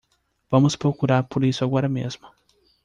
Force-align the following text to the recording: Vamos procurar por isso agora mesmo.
Vamos 0.49 0.75
procurar 0.83 1.27
por 1.29 1.41
isso 1.49 1.61
agora 1.63 1.87
mesmo. 1.97 2.27